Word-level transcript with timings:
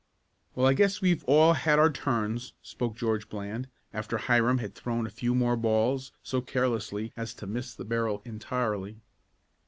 "Well, 0.55 0.65
I 0.65 0.73
guess 0.73 0.99
we've 0.99 1.23
all 1.25 1.53
had 1.53 1.77
our 1.77 1.91
turns," 1.91 2.53
spoke 2.63 2.95
George 2.95 3.29
Bland, 3.29 3.67
after 3.93 4.17
Hiram 4.17 4.57
had 4.57 4.73
thrown 4.73 5.05
a 5.05 5.11
few 5.11 5.35
more 5.35 5.55
balls 5.55 6.11
so 6.23 6.41
carelessly 6.41 7.13
as 7.15 7.35
to 7.35 7.45
miss 7.45 7.75
the 7.75 7.85
barrel 7.85 8.23
entirely. 8.25 8.97